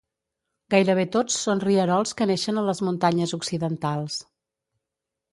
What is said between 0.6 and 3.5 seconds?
Gairebé tots són rierols que neixen a les muntanyes